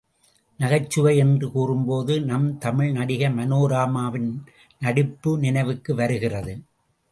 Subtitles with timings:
[0.59, 4.29] நகைச்சுவை என்று கூறும்போது நம் தமிழ் நடிகை மனோரமாவின்
[4.81, 6.55] நடிப்பு நினைவுக்கு வருகிறது.